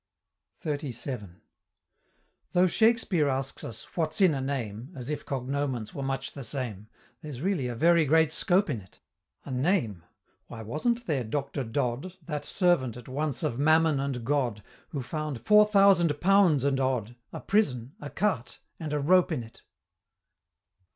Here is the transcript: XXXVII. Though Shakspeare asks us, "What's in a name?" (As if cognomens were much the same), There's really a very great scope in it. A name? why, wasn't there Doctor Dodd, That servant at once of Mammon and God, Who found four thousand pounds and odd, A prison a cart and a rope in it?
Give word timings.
XXXVII. 0.65 1.29
Though 2.53 2.65
Shakspeare 2.65 3.29
asks 3.29 3.63
us, 3.63 3.83
"What's 3.95 4.19
in 4.19 4.33
a 4.33 4.41
name?" 4.41 4.91
(As 4.95 5.11
if 5.11 5.27
cognomens 5.27 5.93
were 5.93 6.01
much 6.01 6.33
the 6.33 6.43
same), 6.43 6.87
There's 7.21 7.41
really 7.43 7.67
a 7.67 7.75
very 7.75 8.05
great 8.05 8.33
scope 8.33 8.67
in 8.71 8.81
it. 8.81 8.99
A 9.45 9.51
name? 9.51 10.03
why, 10.47 10.63
wasn't 10.63 11.05
there 11.05 11.23
Doctor 11.23 11.63
Dodd, 11.63 12.13
That 12.25 12.45
servant 12.45 12.97
at 12.97 13.07
once 13.07 13.43
of 13.43 13.59
Mammon 13.59 13.99
and 13.99 14.25
God, 14.25 14.63
Who 14.89 15.03
found 15.03 15.45
four 15.45 15.67
thousand 15.67 16.19
pounds 16.19 16.63
and 16.63 16.79
odd, 16.79 17.15
A 17.31 17.39
prison 17.39 17.93
a 18.01 18.09
cart 18.09 18.57
and 18.79 18.93
a 18.93 18.99
rope 18.99 19.31
in 19.31 19.43
it? 19.43 19.61